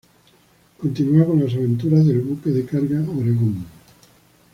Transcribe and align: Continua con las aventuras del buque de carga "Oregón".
Continua 0.79 1.27
con 1.27 1.41
las 1.43 1.53
aventuras 1.53 2.07
del 2.07 2.21
buque 2.21 2.49
de 2.49 2.65
carga 2.65 3.01
"Oregón". 3.07 3.63